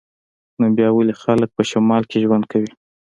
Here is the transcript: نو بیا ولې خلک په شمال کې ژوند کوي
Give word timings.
نو 0.59 0.65
بیا 0.77 0.89
ولې 0.93 1.13
خلک 1.23 1.49
په 1.57 1.63
شمال 1.69 2.03
کې 2.09 2.17
ژوند 2.23 2.43
کوي 2.51 2.71